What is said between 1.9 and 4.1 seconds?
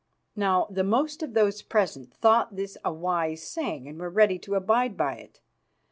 thought this a wise saying and were